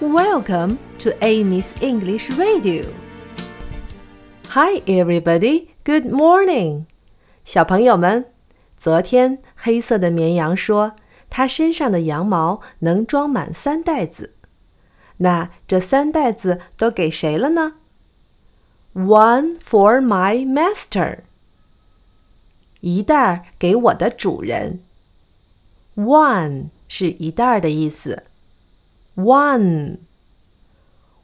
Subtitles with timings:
[0.00, 2.90] Welcome to Amy's English Radio.
[4.48, 5.68] Hi, everybody.
[5.84, 6.86] Good morning.
[7.44, 8.24] 小朋友们，
[8.78, 10.96] 昨天黑色的绵羊说，
[11.28, 14.32] 它身上的羊毛能装满三袋子。
[15.18, 17.74] 那这三袋子都给谁了呢
[18.94, 21.18] ？One for my master.
[22.80, 24.80] 一袋儿给我的主人。
[25.94, 28.22] One 是一袋儿的意思。
[29.19, 29.99] One,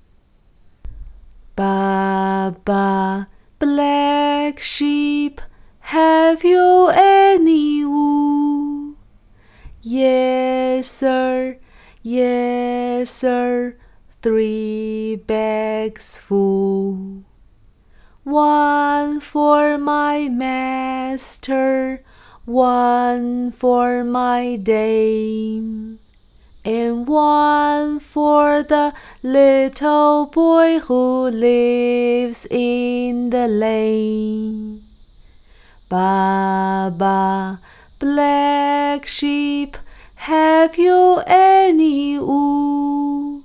[1.60, 3.28] Baba,
[3.60, 5.42] black sheep,
[5.92, 8.96] have you any wool?
[9.82, 11.60] Yes, sir,
[12.02, 13.76] yes, sir,
[14.22, 17.26] three bags full.
[18.24, 22.06] One for my master,
[22.46, 26.00] one for my dame
[26.64, 34.82] and one for the little boy who lives in the lane.
[35.90, 37.60] Baba,
[38.00, 39.78] black sheep,
[40.16, 43.42] have you any wool?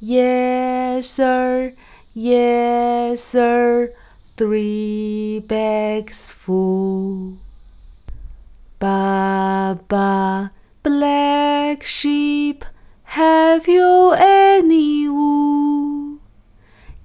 [0.00, 1.72] Yes, sir,
[2.14, 3.92] yes, sir,
[4.36, 7.38] three bags full.
[8.78, 10.52] Baba,
[10.84, 12.64] Black sheep,
[13.12, 16.18] have you any wool?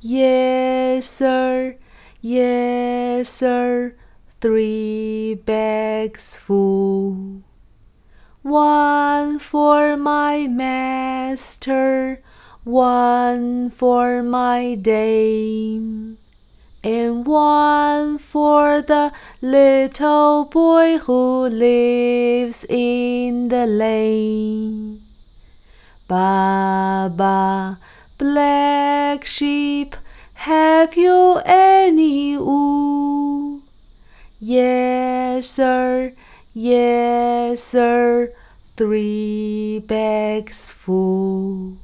[0.02, 1.78] Yes, sir,
[2.20, 3.96] yes, sir,
[4.42, 7.44] three bags full.
[8.42, 12.22] One for my master,
[12.66, 16.18] one for my dame
[16.84, 25.03] and one for the little boy who lives in the lane.
[26.14, 27.80] Baba,
[28.20, 29.96] black sheep,
[30.46, 33.62] have you any wool?
[34.40, 36.14] Yes, sir,
[36.54, 38.32] yes, sir,
[38.78, 41.83] three bags full.